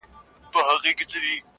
هو 0.53 0.61
رشتيا. 0.85 1.43